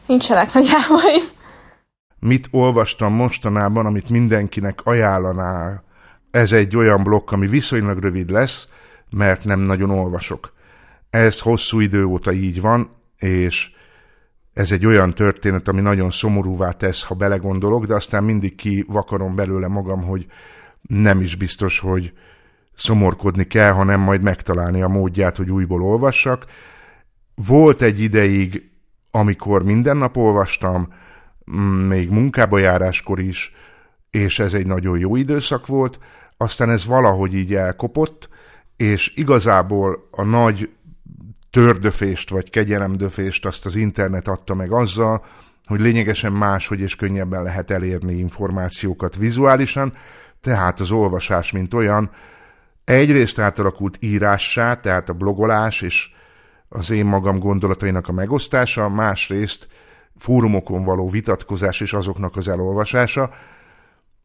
[0.06, 1.22] Nincsenek nagy álmaim.
[2.18, 5.82] Mit olvastam mostanában, amit mindenkinek ajánlaná.
[6.30, 8.68] Ez egy olyan blokk, ami viszonylag rövid lesz,
[9.10, 10.52] mert nem nagyon olvasok.
[11.10, 13.70] Ez hosszú idő óta így van, és
[14.52, 19.68] ez egy olyan történet, ami nagyon szomorúvá tesz, ha belegondolok, de aztán mindig kivakarom belőle
[19.68, 20.26] magam, hogy
[20.86, 22.12] nem is biztos, hogy
[22.74, 26.44] szomorkodni kell, hanem majd megtalálni a módját, hogy újból olvassak.
[27.34, 28.70] Volt egy ideig,
[29.10, 30.92] amikor minden nap olvastam,
[31.50, 33.54] mm, még munkába járáskor is,
[34.10, 35.98] és ez egy nagyon jó időszak volt,
[36.36, 38.28] aztán ez valahogy így elkopott,
[38.76, 40.70] és igazából a nagy
[41.50, 45.24] tördöfést vagy kegyelemdöfést azt az internet adta meg azzal,
[45.64, 49.92] hogy lényegesen máshogy és könnyebben lehet elérni információkat vizuálisan,
[50.46, 52.10] tehát az olvasás, mint olyan,
[52.84, 56.10] egyrészt átalakult írássá, tehát a blogolás és
[56.68, 59.68] az én magam gondolatainak a megosztása, másrészt
[60.16, 63.30] fórumokon való vitatkozás és azoknak az elolvasása,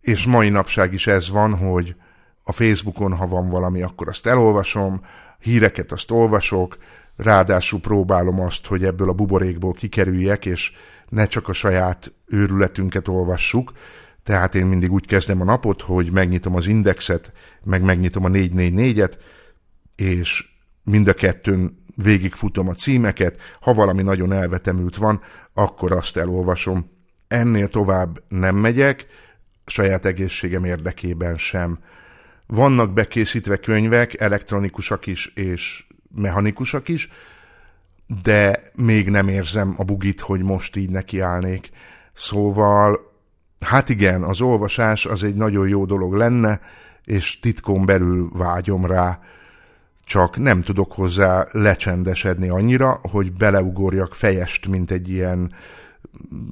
[0.01, 1.95] és mai napság is ez van, hogy
[2.43, 5.01] a Facebookon, ha van valami, akkor azt elolvasom,
[5.39, 6.77] híreket azt olvasok,
[7.15, 10.71] ráadásul próbálom azt, hogy ebből a buborékból kikerüljek, és
[11.09, 13.71] ne csak a saját őrületünket olvassuk,
[14.23, 17.31] tehát én mindig úgy kezdem a napot, hogy megnyitom az indexet,
[17.63, 19.13] meg megnyitom a 444-et,
[19.95, 20.45] és
[20.83, 25.21] mind a kettőn végigfutom a címeket, ha valami nagyon elvetemült van,
[25.53, 26.89] akkor azt elolvasom.
[27.27, 29.05] Ennél tovább nem megyek,
[29.65, 31.79] saját egészségem érdekében sem.
[32.47, 37.09] Vannak bekészítve könyvek, elektronikusak is és mechanikusak is,
[38.23, 41.69] de még nem érzem a bugit, hogy most így nekiállnék.
[42.13, 43.10] Szóval,
[43.65, 46.59] hát igen, az olvasás az egy nagyon jó dolog lenne,
[47.05, 49.19] és titkon belül vágyom rá,
[50.03, 55.53] csak nem tudok hozzá lecsendesedni annyira, hogy beleugorjak fejest, mint egy ilyen,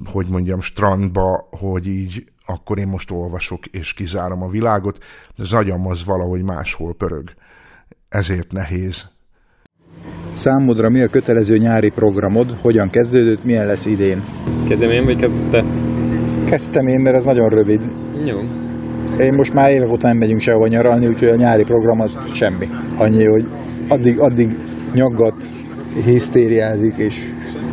[0.04, 5.04] hogy mondjam, strandba, hogy így akkor én most olvasok és kizárom a világot,
[5.36, 7.32] az agyam az valahogy máshol pörög.
[8.08, 9.08] Ezért nehéz.
[10.30, 14.24] Számodra mi a kötelező nyári programod, hogyan kezdődött, milyen lesz idén?
[14.68, 15.89] Kezdem én, vagy kezdted te?
[16.44, 17.82] Kezdtem én, mert ez nagyon rövid.
[18.24, 18.38] Jó.
[19.18, 22.68] Én most már évek óta nem megyünk sehova nyaralni, úgyhogy a nyári program az semmi.
[22.96, 23.48] Annyi, hogy
[23.88, 24.58] addig, addig
[24.94, 25.34] nyaggat,
[26.04, 27.14] hisztériázik, és,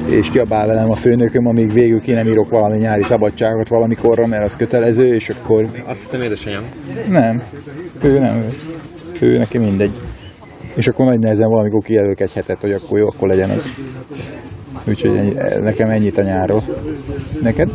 [0.10, 4.44] és kiabál velem a főnököm, amíg végül ki nem írok valami nyári szabadságot valamikorra, mert
[4.44, 5.66] az kötelező, és akkor...
[5.86, 6.64] Azt hittem édesanyám.
[7.10, 7.42] Nem,
[8.04, 8.44] ő nem.
[9.22, 10.02] Ő neki mindegy.
[10.76, 13.72] És akkor nagy nehezen valamikor kijelölök egy hetet, hogy akkor jó, akkor legyen az.
[14.88, 16.64] Úgyhogy ennyi, nekem ennyit a nyárról.
[17.42, 17.70] Neked?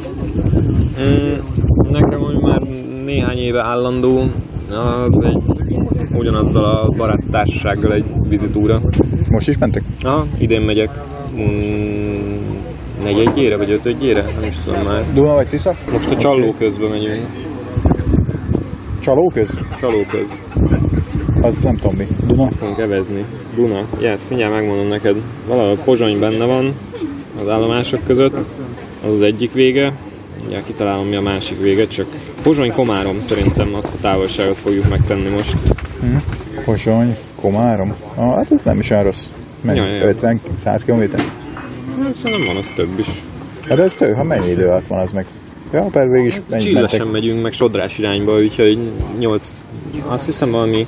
[1.90, 2.60] Nekem úgy már
[3.04, 4.24] néhány éve állandó,
[4.70, 5.76] az egy
[6.12, 8.82] ugyanazzal a baráttársasággal egy vizitúra.
[9.28, 9.82] Most is mentek?
[10.02, 10.90] Aha, idén megyek.
[11.34, 12.22] Mm,
[13.02, 14.24] negyedjére vagy ötödjére?
[14.40, 15.02] Nem is tudom már.
[15.14, 15.74] Duna vagy Tisza?
[15.92, 17.26] Most a Csalló közben megyünk.
[19.00, 19.58] Csalóköz?
[19.78, 20.40] Csalóköz.
[21.40, 22.06] Az nem tudom mi.
[22.26, 22.50] Duna?
[22.50, 23.24] Fogunk evezni.
[23.54, 23.80] Duna.
[24.00, 25.16] Yes, mindjárt megmondom neked.
[25.48, 26.72] Valahol Pozsony benne van
[27.38, 28.34] az állomások között.
[29.04, 29.92] Az az egyik vége.
[30.40, 32.06] Mindjárt kitalálom mi a másik vége, csak
[32.42, 35.56] Pozsony Komárom szerintem azt a távolságot fogjuk megtenni most.
[36.00, 36.16] Hm?
[36.64, 37.94] Pozsony, Komárom?
[38.14, 39.26] Ah, hát ez nem is olyan rossz.
[39.60, 39.78] Mennyi?
[39.78, 40.14] Ja, ja.
[40.14, 41.16] 50-100 km?
[42.02, 43.06] Hát, Szerintem van az több is.
[43.68, 45.26] Hát ez tő, ha mennyi idő alatt van az meg?
[45.72, 48.78] Ja, per végig is mennyit Csillesen megyünk, meg Sodrás irányba, úgyhogy
[49.18, 49.62] 8,
[50.06, 50.86] azt hiszem valami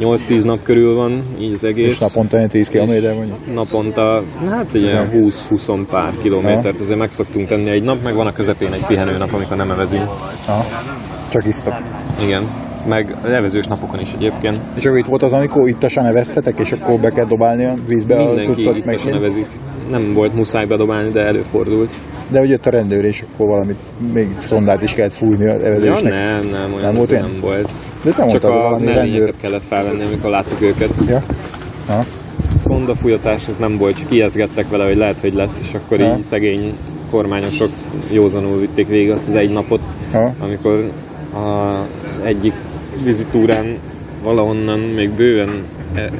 [0.00, 1.92] 8-10 nap körül van így az egész.
[1.92, 2.78] És naponta olyan 10 km
[3.16, 3.54] mondjuk?
[3.54, 8.26] Naponta, hát egy ilyen 20-20 pár kilométert azért meg szoktunk tenni egy nap, meg van
[8.26, 10.08] a közepén egy pihenő nap, amikor nem evezünk.
[10.46, 10.64] Aha.
[11.30, 11.74] Csak isztok.
[12.24, 12.42] Igen.
[12.86, 14.58] Meg a levezős napokon is egyébként.
[14.76, 18.14] És akkor itt volt az, amikor ittasan neveztetek, és akkor be kell dobálni a vízbe
[18.14, 19.46] a Mindenki cuccot, itt meg nevezik.
[19.90, 21.92] Nem volt muszáj bedobálni, de előfordult.
[22.30, 23.76] De hogy jött a rendőr, és akkor valamit,
[24.12, 26.12] még szondát is kellett fújni a Ja, evezésnek.
[26.12, 27.70] nem, nem, olyan Nem volt nem volt.
[28.04, 29.32] De te Csak a rendőr.
[29.40, 30.90] kellett felvenni, amikor láttuk őket.
[31.08, 31.22] Ja.
[31.88, 32.04] Aha.
[32.56, 36.74] szondafújatás ez nem volt, csak ijeszgettek vele, hogy lehet, hogy lesz, és akkor így szegény
[37.10, 37.68] kormányosok
[38.12, 39.80] józanul vitték végig azt az egy napot,
[40.38, 40.90] amikor
[41.34, 42.52] az egyik
[43.04, 43.76] vizitúrán
[44.22, 45.64] valahonnan még bőven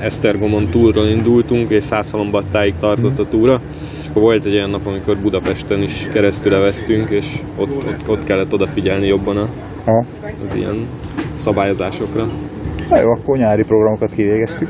[0.00, 3.60] Esztergomon túlról indultunk, és Szászalombattáig tartott a túra,
[4.00, 8.24] és akkor volt egy olyan nap, amikor Budapesten is keresztül leveztünk, és ott, ott, ott
[8.24, 9.36] kellett odafigyelni jobban
[9.84, 10.04] a,
[10.42, 10.74] az ilyen
[11.34, 12.24] szabályozásokra.
[12.88, 14.68] Na jó, akkor nyári programokat kivégeztük.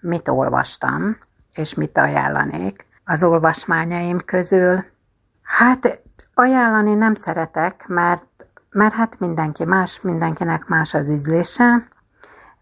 [0.00, 1.16] Mit olvastam,
[1.54, 4.84] és mit ajánlanék az olvasmányaim közül?
[5.42, 6.00] Hát
[6.34, 8.26] ajánlani nem szeretek, mert,
[8.70, 11.88] mert hát mindenki más, mindenkinek más az ízlése,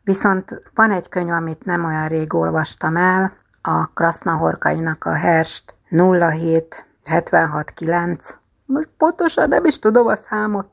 [0.04, 3.32] Viszont van egy könyv, amit nem olyan rég olvastam el,
[3.62, 8.36] a Krasznahorkainak a Herst 07 76 9.
[8.66, 10.66] Most pontosan nem is tudom a számot.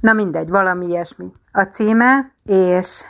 [0.00, 1.32] Na mindegy, valami ilyesmi.
[1.52, 3.04] A címe, és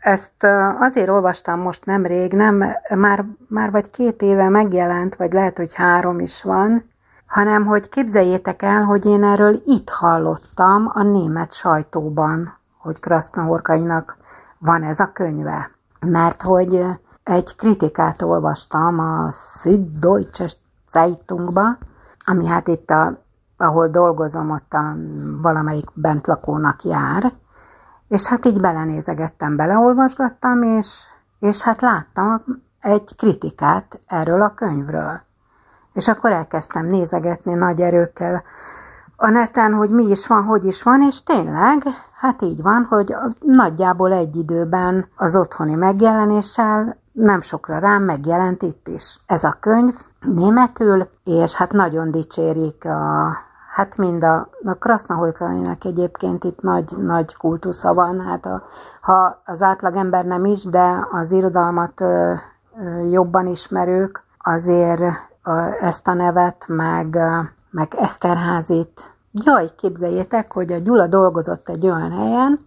[0.00, 0.44] ezt
[0.78, 6.20] azért olvastam most nemrég, nem, már, már vagy két éve megjelent, vagy lehet, hogy három
[6.20, 6.90] is van,
[7.26, 14.16] hanem hogy képzeljétek el, hogy én erről itt hallottam a német sajtóban, hogy Krasznahorkainak
[14.58, 15.70] van ez a könyve.
[16.00, 16.84] Mert hogy
[17.22, 20.46] egy kritikát olvastam a Süddeutsche
[20.90, 21.78] Zeitungba,
[22.26, 23.22] ami hát itt, a,
[23.56, 24.94] ahol dolgozom, ott a
[25.42, 27.32] valamelyik bentlakónak jár,
[28.08, 31.02] és hát így belenézegettem, beleolvasgattam, és,
[31.38, 32.42] és hát láttam
[32.80, 35.20] egy kritikát erről a könyvről.
[35.92, 38.42] És akkor elkezdtem nézegetni nagy erőkkel
[39.16, 41.82] a neten, hogy mi is van, hogy is van, és tényleg
[42.18, 48.88] Hát így van, hogy nagyjából egy időben az otthoni megjelenéssel nem sokra rám megjelent itt
[48.88, 49.20] is.
[49.26, 53.32] Ez a könyv németül, és hát nagyon dicsérik a,
[53.74, 58.62] hát mind a, a Krasznaholkainak egyébként itt nagy, nagy kultusza van, hát a,
[59.00, 62.34] ha az átlagember nem is, de az irodalmat ö,
[62.80, 67.18] ö, jobban ismerők, azért ö, ezt a nevet, meg,
[67.70, 72.66] meg Eszterházit Jaj, képzeljétek, hogy a Gyula dolgozott egy olyan helyen,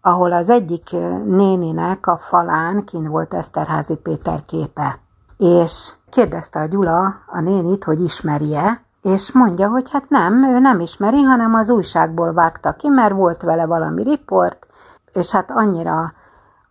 [0.00, 0.90] ahol az egyik
[1.24, 4.98] néninek a falán kin volt Eszterházi Péter képe.
[5.38, 10.80] És kérdezte a Gyula a nénit, hogy ismerje, és mondja, hogy hát nem, ő nem
[10.80, 14.66] ismeri, hanem az újságból vágta ki, mert volt vele valami riport,
[15.12, 16.12] és hát annyira,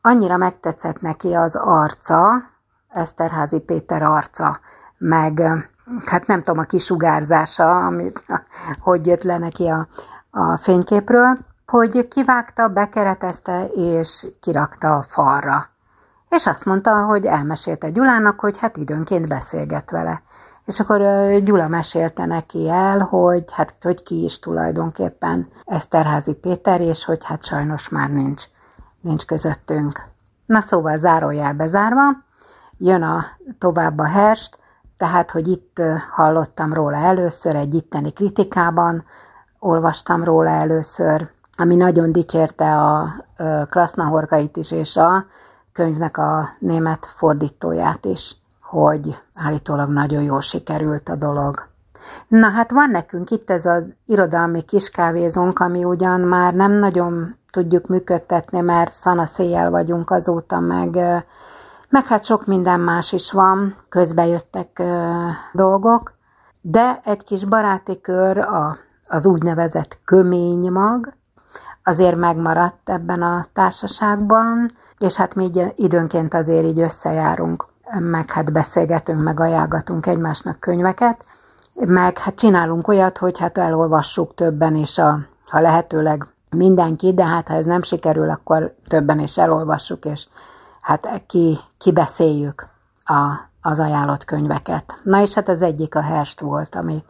[0.01, 2.43] annyira megtetszett neki az arca,
[2.89, 4.59] Eszterházi Péter arca,
[4.97, 5.41] meg
[6.05, 8.25] hát nem tudom, a kisugárzása, amit,
[8.79, 9.87] hogy jött le neki a,
[10.31, 15.69] a fényképről, hogy kivágta, bekeretezte és kirakta a falra.
[16.29, 20.21] És azt mondta, hogy elmesélte Gyulának, hogy hát időnként beszélget vele.
[20.65, 20.99] És akkor
[21.43, 27.45] Gyula mesélte neki el, hogy hát hogy ki is tulajdonképpen Eszterházi Péter, és hogy hát
[27.45, 28.43] sajnos már nincs,
[29.01, 30.01] nincs közöttünk.
[30.45, 32.01] Na szóval zárójel bezárva,
[32.77, 33.25] jön a
[33.57, 34.59] tovább a herst,
[35.05, 35.81] tehát, hogy itt
[36.11, 39.03] hallottam róla először, egy itteni kritikában
[39.59, 43.13] olvastam róla először, ami nagyon dicsérte a
[43.69, 45.25] Krasznahorkait is, és a
[45.73, 51.67] könyvnek a német fordítóját is, hogy állítólag nagyon jól sikerült a dolog.
[52.27, 57.87] Na hát van nekünk itt ez az irodalmi kiskávézónk, ami ugyan már nem nagyon tudjuk
[57.87, 60.97] működtetni, mert szanaszéjjel vagyunk azóta, meg
[61.95, 66.13] meg hát sok minden más is van, közbejöttek ö, dolgok,
[66.61, 68.77] de egy kis baráti kör, a,
[69.07, 71.13] az úgynevezett köménymag,
[71.83, 74.69] azért megmaradt ebben a társaságban,
[74.99, 77.65] és hát mi időnként azért így összejárunk,
[77.99, 81.25] meg hát beszélgetünk, meg ajánlgatunk egymásnak könyveket,
[81.73, 87.47] meg hát csinálunk olyat, hogy hát elolvassuk többen is, a, ha lehetőleg mindenki, de hát
[87.47, 90.27] ha ez nem sikerül, akkor többen is elolvassuk, és
[90.85, 92.67] hát ki, kibeszéljük
[93.05, 94.99] a, az ajánlott könyveket.
[95.03, 97.03] Na és hát az egyik a Herst volt, ami,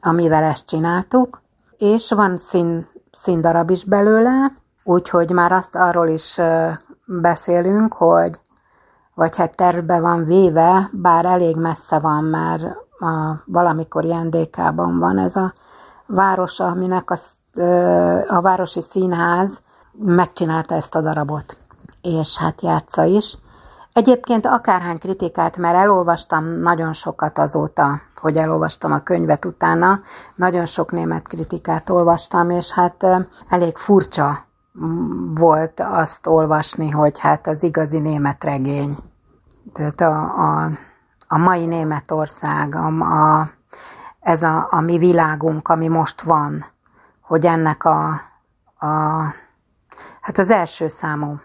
[0.00, 1.40] amivel ezt csináltuk,
[1.78, 4.52] és van szín, színdarab is belőle,
[4.84, 6.40] úgyhogy már azt arról is
[7.04, 8.40] beszélünk, hogy
[9.14, 12.62] vagy hát tervbe van véve, bár elég messze van, mert
[12.98, 15.52] a, valamikor ilyen DK-ban van ez a
[16.06, 17.18] város, aminek a,
[18.26, 21.56] a Városi Színház megcsinálta ezt a darabot
[22.02, 23.36] és hát játsza is.
[23.92, 30.00] Egyébként akárhány kritikát, mert elolvastam nagyon sokat azóta, hogy elolvastam a könyvet utána,
[30.34, 33.06] nagyon sok német kritikát olvastam, és hát
[33.48, 34.44] elég furcsa
[35.34, 38.96] volt azt olvasni, hogy hát az igazi német regény.
[39.72, 40.70] Tehát a, a,
[41.28, 43.50] a mai Németország, a, a,
[44.20, 46.64] ez a, a mi világunk, ami most van,
[47.20, 48.08] hogy ennek a,
[48.78, 48.86] a
[50.20, 51.40] hát az első számú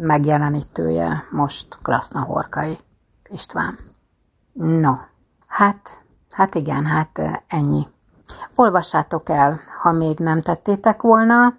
[0.00, 2.78] megjelenítője most Krasznahorkai.
[3.30, 3.78] István.
[4.52, 4.92] No,
[5.46, 7.86] hát, hát igen, hát ennyi.
[8.54, 11.54] Olvassátok el, ha még nem tettétek volna.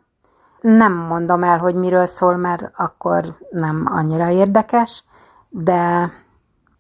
[0.62, 5.04] Nem mondom el, hogy miről szól, mert akkor nem annyira érdekes,
[5.50, 6.12] de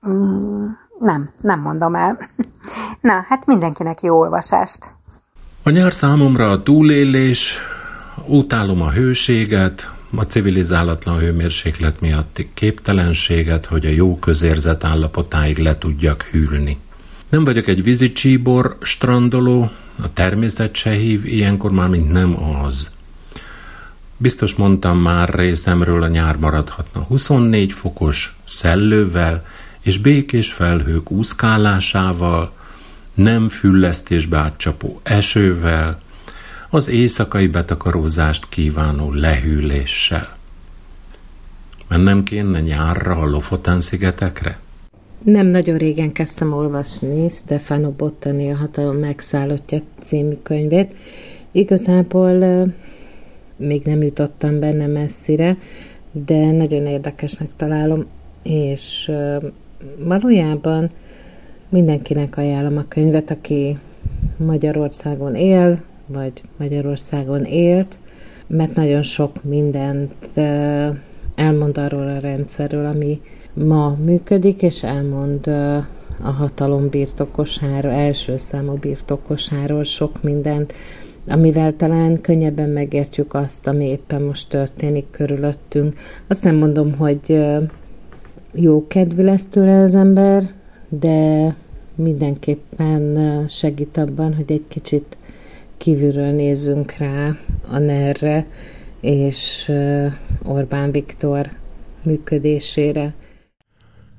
[0.08, 0.68] mm,
[1.00, 2.18] nem, nem mondom el.
[3.02, 4.94] Na, hát mindenkinek jó olvasást.
[5.64, 7.60] A nyár számomra a túlélés,
[8.26, 16.22] utálom a hőséget, a civilizálatlan hőmérséklet miatti képtelenséget, hogy a jó közérzet állapotáig le tudjak
[16.22, 16.78] hűlni.
[17.30, 22.90] Nem vagyok egy vízi csíbor strandoló, a természet se hív, ilyenkor már mint nem az.
[24.18, 29.46] Biztos mondtam már részemről a nyár maradhatna 24 fokos, szellővel
[29.82, 32.54] és békés felhők úszkálásával,
[33.14, 36.00] nem füllesztésbe átcsapó esővel,
[36.70, 40.38] az éjszakai betakarózást kívánó lehűléssel.
[41.88, 44.60] Mennem kéne nyárra a Lofotán szigetekre?
[45.24, 50.96] Nem nagyon régen kezdtem olvasni Stefano Bottani a hatalom megszállottja című könyvét.
[51.52, 52.68] Igazából
[53.58, 55.58] még nem jutottam benne messzire,
[56.12, 58.06] de nagyon érdekesnek találom,
[58.44, 59.12] és
[59.98, 60.90] valójában
[61.70, 63.78] mindenkinek ajánlom a könyvet, aki
[64.38, 65.82] Magyarországon él,
[66.14, 67.98] vagy Magyarországon élt,
[68.48, 70.38] mert nagyon sok mindent
[71.36, 73.22] elmond arról a rendszerről, ami
[73.54, 75.48] ma működik, és elmond
[76.22, 80.74] a hatalom birtokosáról, első számú birtokosáról sok mindent,
[81.28, 85.98] amivel talán könnyebben megértjük azt, ami éppen most történik körülöttünk.
[86.28, 87.46] Azt nem mondom, hogy
[88.54, 90.54] jó kedvű lesz tőle az ember,
[90.90, 91.56] de
[91.96, 95.18] mindenképpen segít abban, hogy egy kicsit
[95.80, 97.36] kívülről nézzünk rá
[97.68, 98.46] a ner
[99.02, 99.72] és
[100.44, 101.50] Orbán Viktor
[102.04, 103.14] működésére.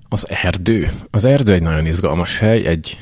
[0.08, 0.88] Az erdő.
[1.10, 2.98] Az erdő egy nagyon izgalmas hely, egy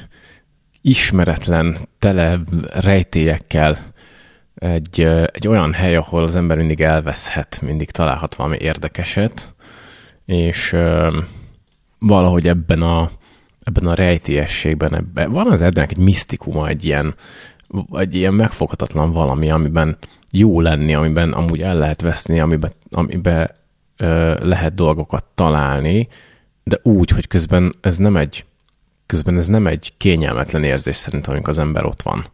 [0.81, 2.41] ismeretlen, tele
[2.73, 3.79] rejtélyekkel,
[4.55, 5.01] egy,
[5.33, 9.55] egy olyan hely, ahol az ember mindig elveszhet, mindig találhat valami érdekeset,
[10.25, 10.77] és
[11.99, 13.11] valahogy ebben a,
[13.63, 17.15] ebben a rejtélyességben, ebben, van az erdőnek egy misztikuma, egy ilyen,
[17.93, 19.97] egy ilyen megfoghatatlan valami, amiben
[20.31, 23.51] jó lenni, amiben amúgy el lehet veszni, amiben, amiben
[23.97, 26.09] ö, lehet dolgokat találni,
[26.65, 28.45] de úgy, hogy közben ez nem egy
[29.07, 32.27] közben ez nem egy kényelmetlen érzés szerintem, amikor az ember ott van.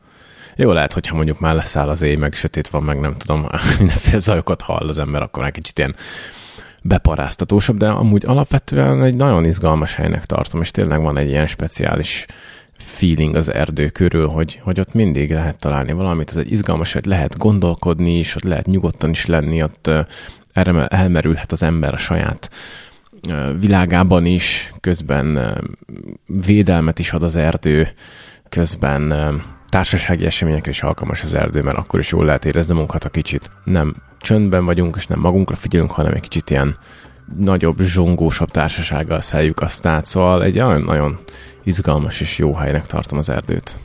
[0.57, 3.47] Jó lehet, hogyha mondjuk már leszáll az éj, meg sötét van, meg nem tudom,
[3.79, 5.95] mindenféle zajokat hall az ember, akkor egy kicsit ilyen
[6.83, 12.27] beparáztatósabb, de amúgy alapvetően egy nagyon izgalmas helynek tartom, és tényleg van egy ilyen speciális
[12.95, 17.07] feeling az erdő körül, hogy, hogy ott mindig lehet találni valamit, ez egy izgalmas, hogy
[17.07, 19.91] lehet gondolkodni is, ott lehet nyugodtan is lenni, ott
[20.53, 22.51] erre elmerülhet az ember a saját
[23.61, 25.59] világában is, közben
[26.27, 27.89] védelmet is ad az erdő,
[28.49, 29.15] közben
[29.69, 33.51] társasági eseményekre is alkalmas az erdő, mert akkor is jól lehet érezni magunkat, ha kicsit
[33.65, 36.77] nem csöndben vagyunk, és nem magunkra figyelünk, hanem egy kicsit ilyen
[37.37, 41.19] nagyobb, zsongósabb társasággal szeljük azt át, szóval egy nagyon, nagyon
[41.63, 43.77] izgalmas és jó helynek tartom az erdőt.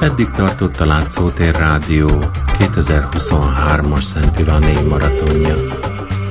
[0.00, 2.08] Eddig tartott a Látszótér Rádió
[2.58, 5.54] 2023-as Szent Iváné maratonja.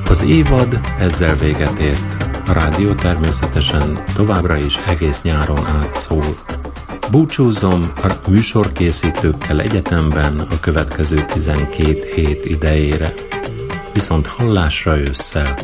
[0.09, 2.23] Az évad ezzel véget ért.
[2.47, 6.25] A rádió természetesen továbbra is egész nyáron átszól.
[7.11, 13.13] Búcsúzom a műsorkészítőkkel egyetemben a következő 12 hét idejére.
[13.93, 15.57] Viszont hallásra ősszel